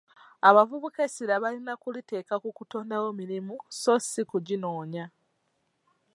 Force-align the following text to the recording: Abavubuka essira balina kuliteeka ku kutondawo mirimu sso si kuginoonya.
Abavubuka 0.49 0.99
essira 1.07 1.43
balina 1.43 1.73
kuliteeka 1.81 2.35
ku 2.43 2.49
kutondawo 2.57 3.09
mirimu 3.19 3.53
sso 3.75 3.93
si 4.09 4.21
kuginoonya. 4.29 5.05